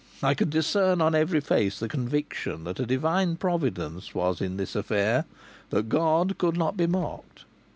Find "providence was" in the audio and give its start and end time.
3.35-4.41